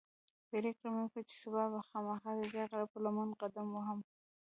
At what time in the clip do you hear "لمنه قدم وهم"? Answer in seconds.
3.05-3.99